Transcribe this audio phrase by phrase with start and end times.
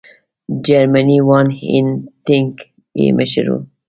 [0.65, 2.51] جرمنی وان هینټیګ
[2.99, 3.59] یې مشر وو.